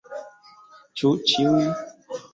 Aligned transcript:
Ĉu 1.03 1.11
ĉiuj? 1.33 1.63